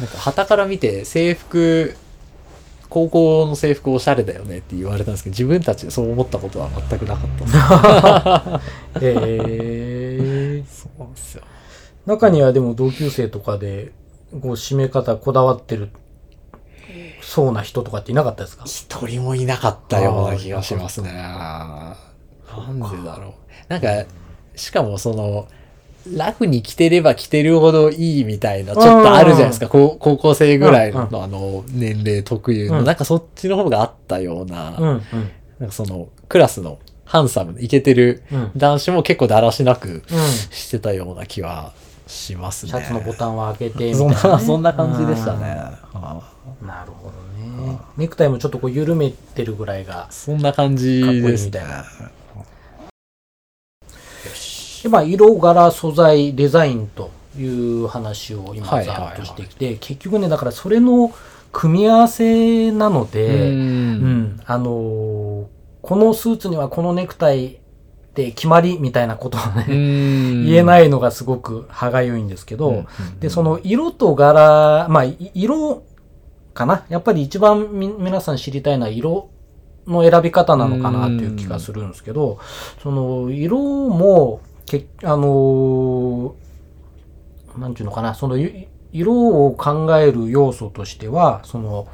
[0.00, 1.94] なんか旗から見て制服
[2.88, 8.60] 高校の制服おしゃれだよねって言われたんですけど自分たちでそう思ったことは全くなかっ
[8.92, 8.98] た。
[8.98, 9.14] で
[10.58, 11.42] えそうなんですよ。
[12.06, 13.92] 中にはでも同級生とかで
[14.32, 15.90] こう締め方こだわってる
[17.22, 18.64] そうな人とかっていなかったですか？
[18.66, 21.12] 一人もいなかったような気がしますね。
[21.12, 21.96] な
[22.72, 23.32] んでだろう。
[23.68, 23.88] なんか、
[24.56, 25.46] しかもその、
[26.16, 29.68] ラフに着てれば着てるほどいいみたいな、ちょっとあるじゃないですか。
[29.68, 32.84] 高高校生ぐらいのうんあの、年齢特有の、うん。
[32.84, 35.02] なんかそっちの方があったような、うんうん。
[35.58, 38.50] なんかその、クラスのハンサム、イケてるうん。
[38.56, 40.02] 男子も結構だらしなくうん。
[40.50, 41.72] してたような気は
[42.06, 42.72] しますね。
[42.72, 45.46] シャツのボタンを開けてみたそんいな、な、ね、そんな感じでしたね。
[46.62, 47.12] なるほど
[47.70, 47.78] ね。
[47.96, 51.46] ネクタイもちょっとこう緩めてるぐらいがそんな感じですね。
[51.46, 51.64] みたい
[54.82, 61.12] でまあ色柄素材デザインという話を今はいざっとしてきて、結局ねだからそれの
[61.52, 64.22] 組み合わせなので、ううん。
[64.22, 65.46] ん、あのー
[65.82, 67.58] このスーツにはこのネクタイ
[68.14, 72.84] で決まりみたいなことをね、言言えないいのがすごく歯がゆいんですけど、
[73.18, 75.82] で、その色と柄、まあ、い色
[76.52, 76.84] かな？
[76.90, 79.30] やっぱり一番み皆さん知りたいのは色
[79.86, 82.38] の選び方なのかなという気がするんですけど、
[82.82, 84.42] その色も、
[84.78, 86.50] けあのー
[87.58, 91.88] なんていうのかな、そのい色を考える要素としては、その、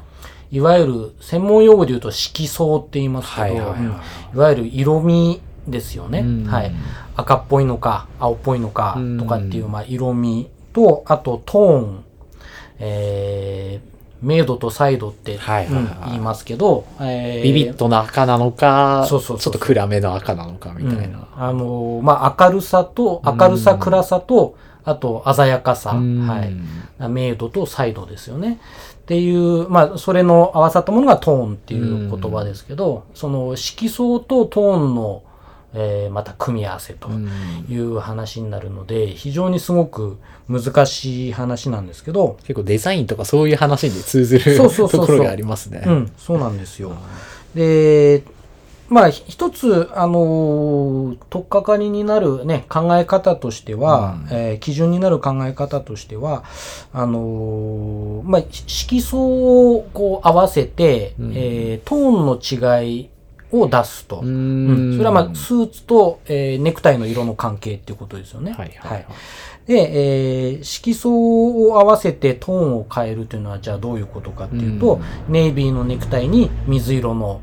[0.51, 3.79] いわゆる専門用語で言うと色相って言いますけど、はいはいはい。
[3.79, 3.85] うん。
[3.87, 3.91] い
[4.35, 6.19] わゆる色味ですよね。
[6.19, 6.45] うん。
[6.45, 6.71] はい。
[7.15, 9.17] 赤っぽいのか、青っぽいのかうん。
[9.17, 12.03] とかっていう、まあ、色味と、あとトーン、
[12.79, 15.39] えー、明度と彩度って、
[16.07, 21.27] 言いますけど、えービビッドな赤なのか、そうそうちょっと暗めの赤なのかみたいうんな。
[21.35, 26.55] あのーまあ、明るさと、明るさ、うん暗さと、あと鮮やかさ、うんはい。
[27.09, 28.59] 明度と彩度ですよね。
[29.01, 35.23] っていう、まあ、それの合わさったものがトーンっていう言葉ですけど、その色相とトーンの、
[35.73, 37.29] えーまた組み合わせとうん。
[37.69, 40.17] いう話になるので、非常にすごく
[40.49, 45.83] 難しい話なんですけど、結構デザインとかそういう話に通ずるところがありますね。
[45.85, 46.93] うん、そうなんですよ。
[47.53, 48.23] で、
[48.89, 54.37] まあ、一つ、あのー、とっかかりになるね、考え方としては、うん。
[54.37, 56.45] えー基準になる考え方としては、
[56.93, 61.33] あのーまあ、色相をこう合わせて、うん。
[61.35, 63.09] えートーンの違い
[63.51, 64.17] を出すと。
[64.17, 68.51] ううんんそれはまあ、スーツと、えーネクタイの色の関係っていうことですよね。
[68.51, 69.05] はいはいはい。
[69.65, 74.99] で、えー色相を合わせてトーンを変えるというのは、じゃあどういうことかっていうと、
[75.29, 77.41] ネイビーのネクタイに水色の、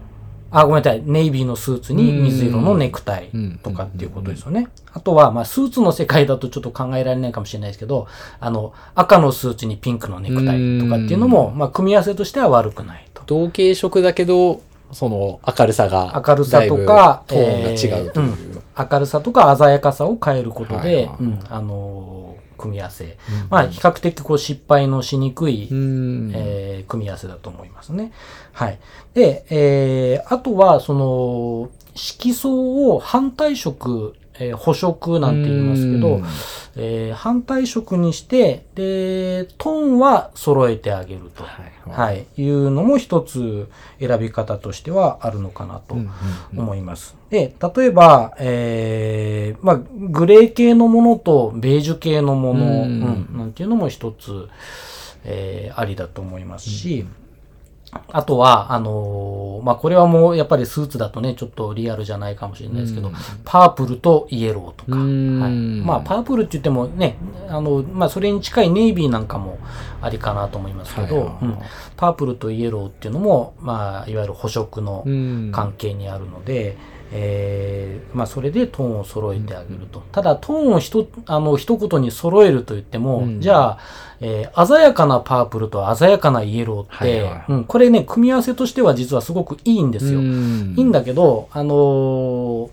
[0.51, 3.31] あ、ごめんなさい、ネイビーのスーツに水色のネクタイ
[3.63, 4.69] とかっていうことですよね。
[4.93, 8.07] あとは、まあ、スーツの世界だとちょっと考えられないかもしれないですけど、
[8.39, 13.23] あの、赤のスーツにピンクのネクタイとかっていうのも、まあ、組み合わせとしては悪くないと。
[13.27, 14.61] 同系色だけど、
[14.95, 18.27] その明るさが、明るさとか、トーンが違うという。
[18.27, 23.19] えーうん明るさとか鮮やかさを変えることで、はいはいうん、あのー組み合わせ。
[23.51, 28.13] まあ、比較的こう失敗のしにくい、うんえー組み合わせだと思いますね。
[28.53, 28.79] はい。
[29.13, 36.25] で、えーあとは、その、色相を反対色、えー補色なんて言いますけどうん、
[36.77, 41.45] えー反対色にして、で、トーンは揃えてあげると。
[41.45, 42.27] はいはい。
[42.39, 43.69] いうのも一つ
[44.01, 46.11] 選び方としてはあるのかなとうん
[46.55, 47.15] うん思います。
[47.31, 49.81] で、例えば、えーまあ、
[50.11, 52.73] グレー系のものとベージュ系のもの、うん
[53.31, 54.49] うんなんていうのも一つ、
[55.25, 57.05] えーありだと思いますし、
[58.13, 63.15] あとは、あのーまあ、これはもうやっぱりスーツだとね、ちょっとリアルじゃないかもしれないですけど、うん。
[63.45, 65.41] パープルとイエローとか、うん。
[65.41, 67.17] はい、まあ、パープルって言ってもね、
[67.49, 69.59] あの、まあ、それに近いネイビーなんかも
[70.03, 71.45] ありかなと思いますけど、はい。
[71.47, 71.59] うん。
[71.97, 75.51] パープルとイエローっていうのも、まあ、いわゆる補色のうん。
[75.51, 76.77] 関係にあるので、
[77.17, 80.03] えーまあ、それでトーンを揃えてあげると。
[80.11, 83.41] ただ、トーンをひと、あの、一言に揃えると言っても、うん。
[83.41, 83.79] じゃあ、
[84.21, 87.45] えー鮮やかなパープルと鮮やかなイエローって、はいはいはい。
[87.51, 90.19] うん、これね、組み合わせとしては実はすごくいいんですよ。
[90.19, 90.75] うん。
[90.77, 92.69] いいんだけど、あのー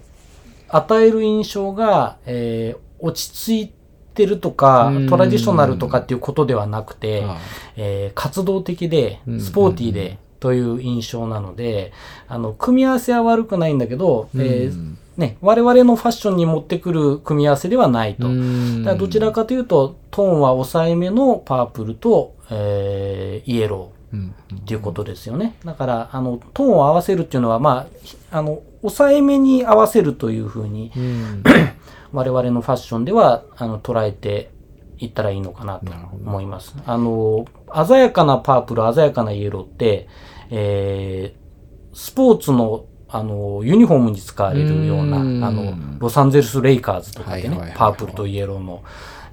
[0.73, 3.73] 与える印象が、えー落ち着い
[4.13, 7.37] てるとかうん、トラディショナルとかっていうことではなくて、はい。
[7.77, 9.39] えー活動的でう、ん。
[9.39, 11.93] スポーティーで、という印象なので、
[12.27, 18.27] あの、組み合わせは悪くないんだけど、えーうんね、我々のファッションに持ってくる組み合わせではないと。
[18.27, 24.15] うんだからどちらかというと、トーンは抑えめのパープルと、えーイエロー。
[24.15, 25.55] うんっていうことですよね。
[25.63, 31.43] だから、あの、トーンを合わせるっていうのは、まあ、ひあの、抑えめに合わせるというふうに、うん
[32.11, 34.49] 我々のファッションでは、あの、捉えて
[34.97, 36.75] いったらいいのかなと思います。
[36.85, 37.45] あの、
[37.87, 40.07] 鮮やかなパープル、鮮やかなイエローって、
[40.51, 48.83] えー、スポーツの、あの、ユニフォームに使われるような、あうんの、ロサンゼルス・レイカーズとかでねパープルとイエローの、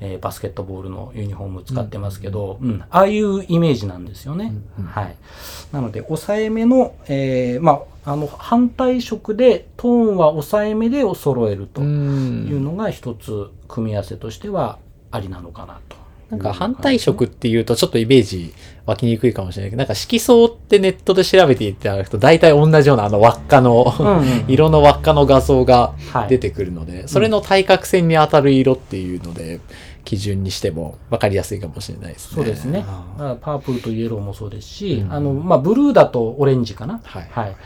[0.01, 4.53] えーバスケットボールのユニフォームを使ってますけど、うん、ああいうイメージなんですよね。
[4.87, 5.17] はい。
[5.73, 14.79] なので、抑えめの、えー、まあ、あの、反対色で、トーンは抑えめで揃えるとういうんのが一つ組み合わせとしては
[15.11, 15.97] ありなのかなと。
[16.31, 18.53] なんか反対色っていうとちょっとイメージ
[18.85, 29.61] 湧きにくいかもしれないけど、なんか色相ってネットで調べていただくと大体同じようなあの輪っかの、うんうん色の輪っかの画像がはい出てくるので、それの対角線に当たる色っていうので
[30.05, 32.35] 基準にしても分かりやすいかもしれないですね。
[32.35, 32.85] そうですね。
[33.17, 37.01] パープルとイエローもそうですし、うんあの、まあ、ブルーだとオレンジかな。
[37.05, 37.57] はい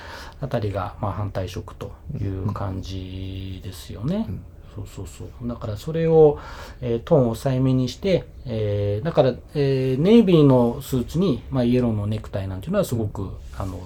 [0.41, 4.27] あたりが、まあ、反対色という感じですよね。
[4.75, 5.49] そうそうそう。
[5.49, 6.39] だからそれを、
[6.81, 13.79] えートーンを抑えめにして、えーだから、えーネイビーのスーツに、まあ、イエローのネクタイなんていうのはすごく、あの、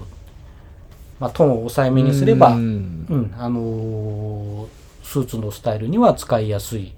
[1.19, 4.67] まあ、トーンを抑えめにすれば、ううん、んあのー
[5.03, 6.91] スーツのスタイルには使いやすい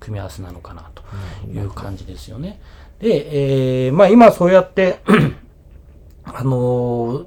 [0.00, 1.02] 組み合わせなのかなと
[1.50, 2.58] いう感じですよね。
[3.00, 5.00] で、えーまあ今そうやって、
[6.24, 7.26] あのー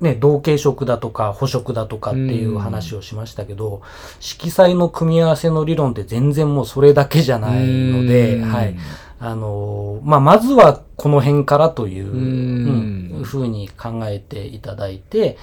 [0.00, 3.82] ね、同系色だとか補色だとかっていう話をしましたけど、
[4.18, 8.48] 色彩の組み合わせの理論って全然もうそれだけじゃないので、うん。
[8.48, 8.76] はい。
[9.22, 12.18] あのーまあ、まずはこの辺からという、うん。
[12.18, 15.36] うんふうに考えていただいて、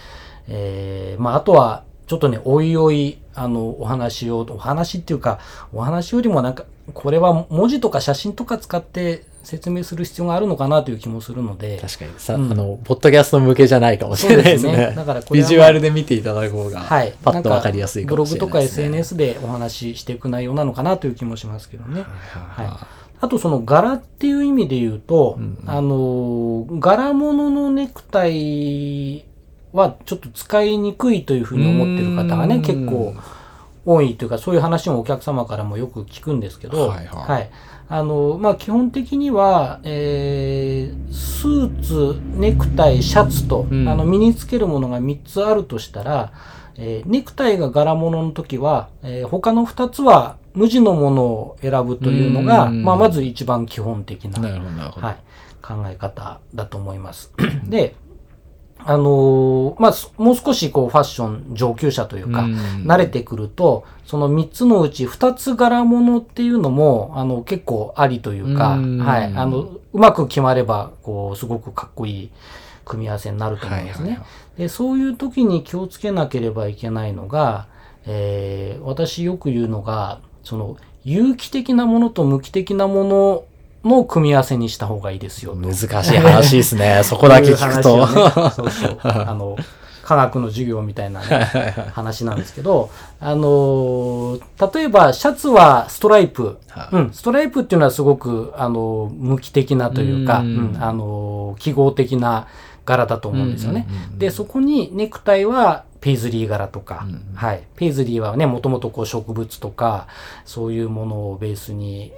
[0.48, 5.40] えーまあ、あとは、ちょっとね、おいおい、あの、お話を、お話っていうか、
[5.74, 14.74] お話よりもなんか、これは文字とか写真とか使って説明する必要があるのかなという気もするので、確かにさ、うんあの、ポッドキャスト向けじゃないかもしれないですね。
[14.74, 17.14] すね だからこれはビジュアルで見ていただく方が、はい。
[17.24, 18.62] パッとわかりやすいかもしれないブログとか。
[18.62, 22.02] SNS でお話ししていく内容なのかなという気もしますけどね。
[22.34, 22.88] ははい
[23.20, 29.26] あとその柄っていう意味で言うと、うんあのー、柄物のネクタイ
[29.74, 33.16] はちょっと使いにくいというふうに思ってる方がね、うん結構
[33.88, 37.50] 多いというか、そういう話もお客様からもよく聞くんですけど、はいはい
[37.90, 46.34] あの、まあ、基本的には、えースーツ、ネクタイ、シャツと、うんあの、身につけるものが3つあるとしたら、
[46.76, 55.08] えーネクタイが柄物の時は、えー他の2つは無地のものを選ぶというのが、うんまあ、まず一番基本的な、なるほど、なるほど。
[55.08, 55.18] はい、
[55.62, 57.32] 考え方だと思います。
[57.64, 57.96] で、
[58.86, 69.26] あのーまあ、すもう少しこうファッション上級者というか、うん慣れてくると、その3つのうち2つ柄物っていうのも、あの、結構ありというか、うんはい。
[69.26, 72.32] あの、うまく決まれば、こう、すごくかっこいい
[72.86, 74.04] 組み合わせになると思うんですね。
[74.04, 74.26] はいはいは
[74.58, 77.68] で、そういう時に気をつけなければいけないのが、
[78.06, 83.44] えー私よく言うのが、その、有機的なものと無機的なもの
[83.84, 85.58] の組み合わせにした方がいいですよと。
[85.58, 87.02] 難しい話ですね。
[87.06, 88.08] そこだけ聞くと。
[88.52, 89.00] そうそう。
[89.04, 89.56] あの、
[90.04, 92.90] 科学の授業みたいなね、話なんですけど、
[93.20, 96.58] あのー例えばシャツはストライプ。
[96.70, 102.48] はいうん、ストライプっていうのはすごく、あのー無機的なというか、ううんん、あのー記号的な
[102.86, 103.86] 柄だと思うんですよね。
[104.18, 107.64] で、そこにネクタイはペイズリー柄とか、うんうんはい。
[107.76, 110.08] ペイズリーはね、もともとこう植物とか、
[110.46, 112.14] そういうものをベースに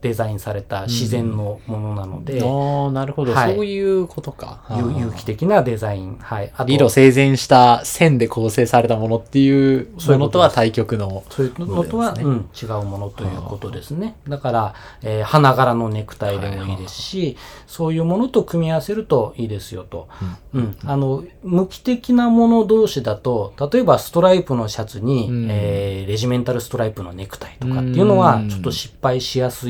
[0.00, 4.62] デザインされた自然のものなので、ああ、なるほど、はいそういうことか。
[4.70, 6.18] 有有機的なデザイン。
[6.20, 6.50] はい。
[6.54, 11.24] あと理路整然した線で構成されたものっていうものとは対極の。
[11.30, 14.16] そういうのとは、そうん、違うものということですね。
[14.28, 20.08] だから、えー花柄のネクタイでもいいですし、そういうものと組み合わせるといいですよと。
[20.54, 20.76] うん。
[20.84, 29.69] あの、無機的なもの同士だと、例えばストライプのシャツに、うんえーレジメンタルストライプのネクタイとかっていうのはう、んちょっと失敗しやす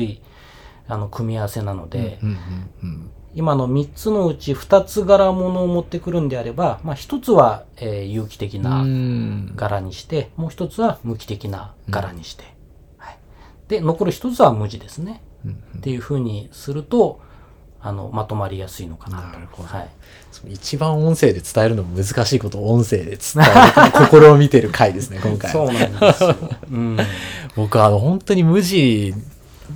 [0.91, 2.19] あの、組み合わせなので、
[3.33, 12.43] 今の3つのうち2つ柄物を持ってくるんであれば、まあ、1つは、えー有機的な、うん柄にして、もう一つは無機的な柄にして、
[12.97, 13.17] はい。
[13.69, 15.21] で、残る一つは無地ですね。
[15.77, 17.21] っていう風にすると、
[17.79, 19.27] あの、まとまりやすいのかなと。
[19.29, 19.89] なるほどはい。
[20.49, 25.51] 一番音声で伝えるのも難しいことを音声で伝える心を見てる回ですね、今回。
[25.51, 26.35] そうなんですよ。
[26.69, 26.97] うん。
[27.55, 29.15] 僕はあの本当に無地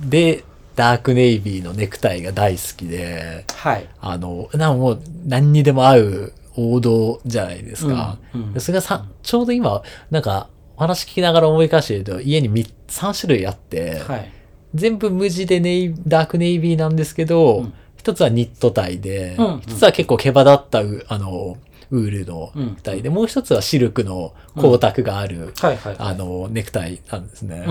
[0.04, 0.44] で
[0.76, 3.88] ダークネイビーのネクタイが大好きで、はい。
[4.00, 8.18] あの、なんかもう何にでも合う王道じゃないですか。
[8.34, 14.30] うんうんでそれがさ、ちょうど今、なんかお話聞きながら思い返してると家に3 3種類あって、はい。
[14.74, 21.56] 全部無地でネイダークネイビーなんですけど、うん一つはニットタイで、うん一つは結構毛羽立ったうあの、
[21.90, 25.52] ウールのネクタイで、もう一つはシルクの光沢がある。
[25.98, 27.66] あの、ネクタイなんですね。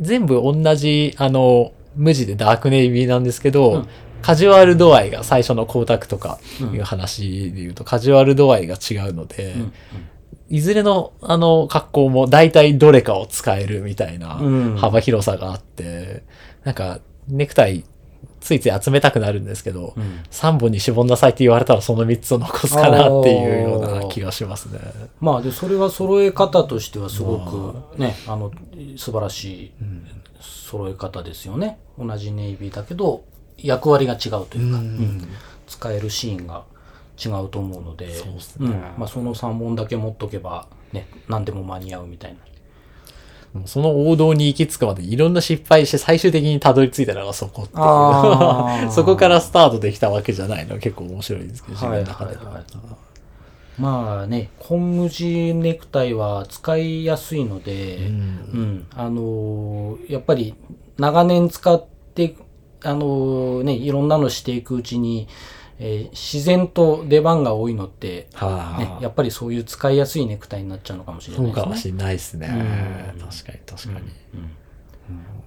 [0.00, 3.88] 全部同じ、あの、無地でダークネイビーなんですけど、うん。
[4.22, 6.38] カジュアル度合いが最初の光沢とか
[6.74, 9.72] いう話で言うと、カジュアル度合いが違うので、うん。
[10.50, 14.76] いずれのあの格好も大体どれかを使えるみたいなうん。
[14.76, 16.22] 幅広さがあって、
[16.64, 17.84] なんかネクタイ
[18.40, 20.20] ついつい集めたくなるんですけど、うん。
[20.30, 24.80] 3本に絞んなさいって言われたらその3つを残すかなっていうような気がしますね。
[25.20, 27.38] まあでそれは揃え方としてはすご
[27.94, 28.36] くねあ。
[28.36, 28.50] の
[28.96, 29.72] 素晴らしい
[30.40, 31.78] 揃え方ですよね。
[31.98, 33.24] 同じネイビーだけど
[33.58, 34.86] 役割が違うというか、うん。
[34.86, 35.28] うん。
[35.66, 36.64] 使えるシーンが
[37.22, 38.26] 違うと思うのでそ
[38.60, 38.70] うん。
[38.96, 42.38] まあ、その3本だけ持っとけば、ね、何でも間に合うみたいな。
[43.66, 48.90] その王道に行き着くまでいろんな失敗して最終的にたどり着いたのがそこっていう。
[48.94, 52.42] そこからスタートできたわけじゃないの結構面白いですけど、自分の中では。
[52.42, 53.09] はいはい
[53.80, 58.06] まあね紺無地ネクタイは使いやすいので、うん。
[58.06, 60.54] うん、あのーやっぱり
[60.98, 61.82] 長年使っ
[62.14, 62.36] て、
[62.84, 65.28] あのーね、いろんなのしていくうちに、
[65.78, 71.62] えー自然と出番が多いのって、はあ、ね、やっぱりそういう使いやすいネクタイになっちゃうのかもしれそうないですね。
[71.62, 72.48] かもしれないですね。
[73.14, 73.20] うん。
[73.20, 74.06] 確かに確かに。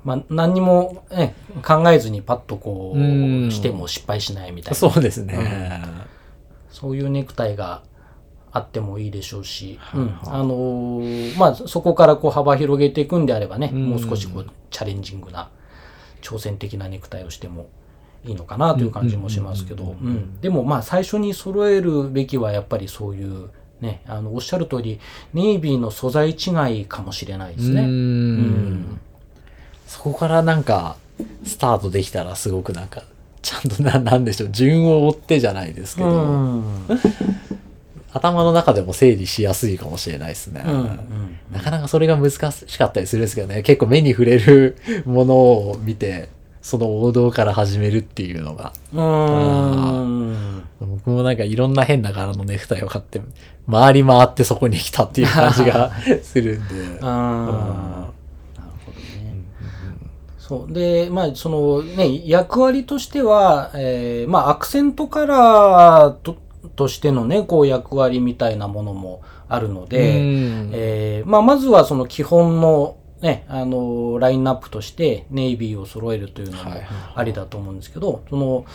[0.04, 1.34] まあ、何にも、ね、
[1.66, 3.48] 考えずにパッとこうん。
[3.48, 5.82] うしても失敗しないみたいな、そうですね。
[6.70, 7.84] そういうネクタイが
[8.54, 10.10] あってもいいでしょうし、はいはい。
[10.10, 10.34] うん。
[10.34, 13.90] あのーまあ、そこからこう幅広げていくんであればね、うん。
[13.90, 15.50] もう少しこうチャレンジングな
[16.22, 17.68] 挑戦的なネクタイをしても
[18.24, 19.96] いいのかなという感じもしますけど、
[20.42, 23.50] でもまあ最初に揃えるべきはやっぱりそういう
[23.82, 25.00] ね、あのおっしゃる通り
[25.34, 27.82] ネイビーの素材違いかもしれないですね。
[27.82, 27.90] ううん。
[27.90, 29.00] ん。
[29.88, 30.96] そこからなんか、
[31.44, 33.04] スタートできたらすごくなんか、
[33.42, 36.88] ちゃんとな、なんでしょう、順を追ってじゃないですけど、うん
[38.14, 40.64] 頭の中でも整理しやすいかもしれないですね。
[40.66, 41.00] うんうん
[41.52, 46.30] なかなかそれが難しかったりするんですけどね、結構目に触れるものを見て、
[46.64, 48.74] その王道から始めるっていうのが。
[50.80, 53.22] 僕もなんかいろんな変な柄のネクタイを買って、
[53.70, 55.92] 回り回ってそこに来たっていう感じが
[56.24, 56.74] するんで。
[57.02, 59.36] なるほどね。
[60.40, 60.74] そう。
[60.74, 66.38] で、まあ、そのね、役割としては、えーまあ、アクセントカラーと
[66.76, 70.70] としてのね、こう役割みたいなものもあるので、うん。
[70.74, 78.66] えーまあ、まずはその基本のね、あの、ラインナップとしてネイビーを揃えるというのもはいはいありだと思うんですけど、その、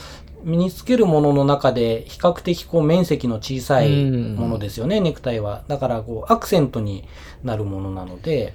[0.44, 5.64] 身につけるものの中で比較的こう面積の小さいものですよね、ネクタイは。
[5.68, 7.04] だからこうアクセントに
[7.42, 8.54] なるものなので、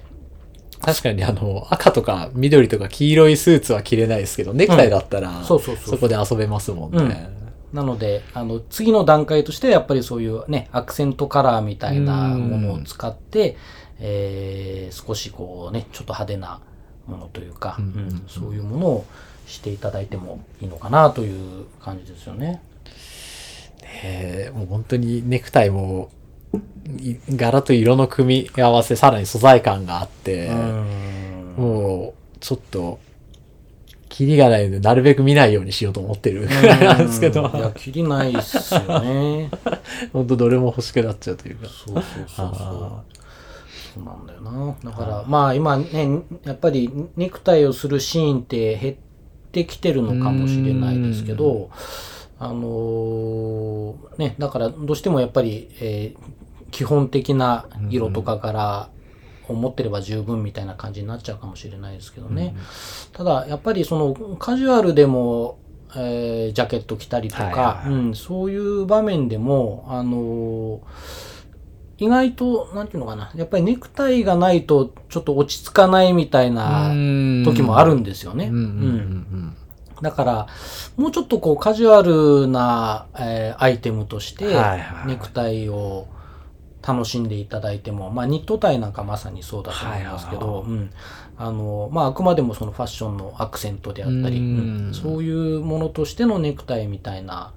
[0.80, 7.43] 確かにあの、赤とか緑とか黄色いスーツは着れないですけど、ネクタイだったら、そこで遊べますもんね。
[7.74, 13.56] なので、あの、次の段階としてはやっぱりそういうね、アクセントカラーみたいなものを使って、
[13.98, 16.60] えー少しこうね、ちょっと派手な
[17.08, 18.22] ものというか、うん。
[18.28, 19.04] そういうものを
[19.48, 22.62] していただいてもいいのかなという感じですよね。
[24.04, 26.10] えーもう本当にネクタイも、
[27.00, 31.54] い柄と色の組み合わせ、さらに素材感があって、うん。
[31.56, 33.00] もう、ちょっと、
[34.14, 39.50] キリがないので、なるべく見ないようにしようと思ってるぐらいなんですけど、いや、きりないっすよね。
[40.14, 41.66] 本当どれも欲しくなっちゃうというか。
[41.66, 43.02] そうそうそうそうあ。
[43.92, 44.76] そうなんだよな。
[44.84, 48.94] だから、まあ今ね、やっぱりネクタイをするシーンって減っ
[49.50, 51.70] てきてるのかもしれないですけど、
[52.38, 56.44] あのーね、だからどうしてもやっぱり、えー
[56.74, 58.93] 基本的な色とか柄を
[59.52, 62.56] 持ってれば十分みたいな感じになっちゃうかもしれないですけどね。
[63.12, 65.58] ただ、やっぱりそのカジュアルでも、
[65.96, 67.92] えージャケット着たりとか、はいはいはい。
[67.92, 71.34] うん、そういう場面でも、あのー
[71.98, 76.88] 意外と、なんていうのかな、やっぱりネクタイがないとちょっと落ち着かないみたいな
[77.44, 78.46] 時もあるんですよね。
[78.46, 78.62] うんうん。
[78.62, 79.56] うん。
[80.02, 80.46] だから、
[80.96, 85.06] もうちょっとこうカジュアルな、えーアイテムとしてはいはいはい。
[85.06, 86.08] ネクタイを
[86.86, 90.90] 楽しんでいただいても、まあニットタイなんかまさにそうだと思いますけはいはいど、うん。
[91.38, 94.86] あの、まああくまでもそのファッションのアクセントであったり、うん。
[94.88, 94.94] うん。
[94.94, 97.54] そういうものとしてのネクタイみたいな、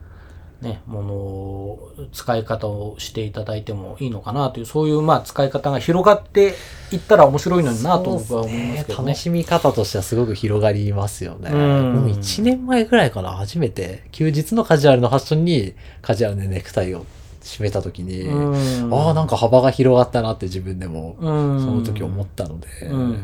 [0.62, 6.56] ね、ものを、使い方をしていただいてもいいのかなという、そういうまあ使い方が広がって
[6.92, 9.10] いったら面白いのになと僕は思いますけどね。
[9.10, 9.20] 楽。
[9.20, 11.52] しみ方としてはすごく広がりますよね。
[11.52, 11.94] うん。
[11.94, 17.06] もう1年前ぐらいかな、初めて、休日のカジュアルのファッションにカジュアルなネクタイを
[17.48, 18.94] 締めた時に、うん。
[18.94, 21.60] ああ、なんか幅が広がったなって自分でも、うん。
[21.62, 23.18] その時思ったので、うんうんうんうん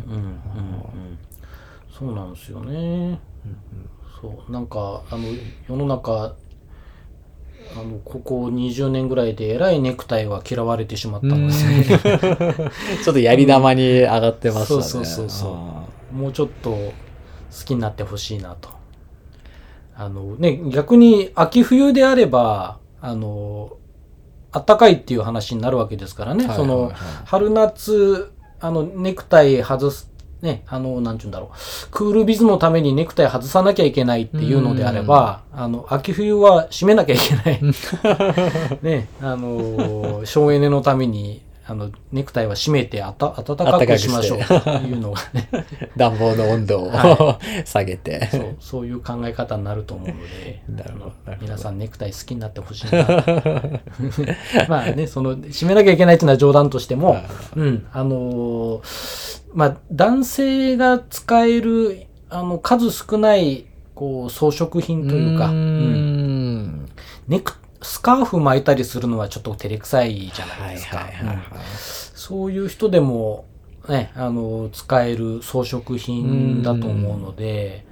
[1.91, 3.19] そうなんですよね。
[4.19, 4.51] そう。
[4.51, 5.35] なんかあの
[5.69, 6.35] 世の中
[7.75, 11.53] あのここ20年ぐらいでえらいネクタイは嫌われてしまったので、
[13.03, 14.81] ちょっとやり玉に上がってましたね。
[14.81, 15.51] そうそうそうそう。
[15.53, 16.93] あもうちょっと好
[17.65, 18.69] きになってほしいなと。
[18.69, 18.73] ー
[19.95, 23.77] あのね、逆に秋冬であれば、あの、
[24.53, 26.47] 暖かいっていう話になるわけですからね。
[26.47, 30.09] はいそのはいはい、春夏、あの、ネクタイ外す、
[30.41, 31.87] ね、あの、なんちゅうんだろう。
[31.89, 37.59] クールビズのためにネクタイ外さなきゃいけないっていうのであれば、あの、秋冬は締めなきゃいけない。
[38.83, 41.41] ね、あの、省エネのために、
[41.73, 44.39] あの、ネクタイは締めてあた暖かくしましょう。
[44.39, 45.49] というのがね、
[45.97, 48.27] 暖房の温度を、 は下げて。
[48.31, 53.07] そう、そういう考え方になると思うので、なるほどあの皆さんネクタイ好きになってほしいな。
[54.69, 57.23] まあね、その、締めなきゃいけないっていうのは冗談としてもはい、
[57.55, 63.65] うん、あのーまあ、男性が使える、あの、数少ない、
[63.95, 66.89] こう、装飾品というか、うん。
[67.27, 67.53] ネク、
[67.83, 71.09] スカーフ巻いたりするのはちょっと照れくさいじゃなはいいですか。
[72.15, 73.45] そういう人でも、
[73.87, 77.85] ね、あの、使える装飾品だと思うので、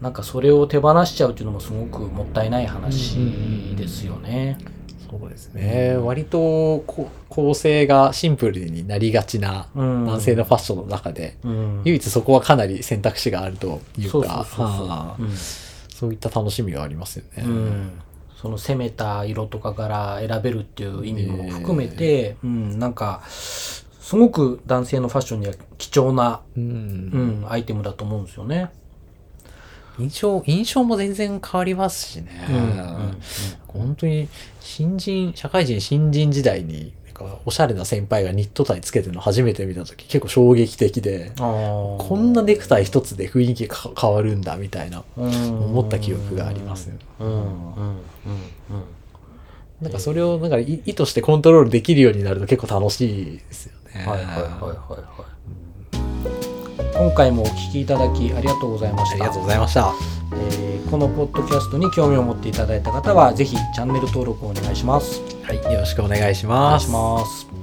[0.00, 3.16] なんかそれを手放しちゃうっていうのもすごくもったいない話
[3.76, 4.58] ですよね。
[5.08, 5.96] そうですね。
[5.96, 11.82] 割とこ構成がシンプルになりがちなうん男性のファッションの中で、うん。
[11.84, 14.44] 唯一そこはかなり選択肢があるというか、
[15.88, 17.44] そういった楽しみがありますよね。
[17.46, 17.90] うん、
[18.36, 28.70] その攻めた色とかから選べるっていう意味も含めて、うん、なんかすごく男性のファッションには貴重な、うんうん、アイテムだと思うんですよね。
[29.98, 32.46] 印象、印象も全然変わりますしね。
[32.50, 33.16] うんうん
[33.66, 34.28] 本当に
[34.60, 46.96] 新人、社会人新人時代に、かおしゃれな先輩がニットタイつけてるの初めて見た時結構衝撃的で、ここんなネクタイ一つで雰囲気が変わるんだみたいな思思った記憶がありますよ。
[47.20, 48.00] うんうんうんうん
[49.80, 54.06] なんかそれをなんか意意図してコントロールできるようになると結構楽しいですよね。
[54.06, 55.65] はいはいはいはいはい。
[56.98, 59.14] 今回もお聞きいただきありがとうございました。
[59.16, 59.92] ありがとうございました。
[60.32, 65.20] えーこのポッドキャストに興味を持っていただいた方は、ぜひチャンネル登録をお願いします。
[65.42, 66.90] はい、よろしくお願いしお願いします。
[66.90, 67.55] ます。